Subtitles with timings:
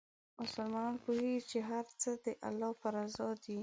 [0.39, 3.57] مسلمان پوهېږي چې هر څه د الله په رضا دي.